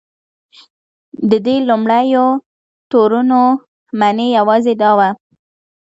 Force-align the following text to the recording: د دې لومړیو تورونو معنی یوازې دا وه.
د 1.29 1.33
دې 1.45 1.55
لومړیو 1.69 2.25
تورونو 2.89 3.41
معنی 3.99 4.27
یوازې 4.37 4.73
دا 4.81 4.91
وه. 4.97 5.09